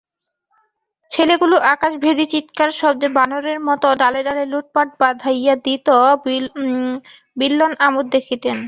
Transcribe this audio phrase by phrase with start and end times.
[1.11, 8.57] ছেলেগুলো আকাশভেদী চীৎকার-শব্দে বানরের মতো ডালে ডালে লুটপাট বাধাইয়া দিত–বিল্বন আমোদ দেখিতেন।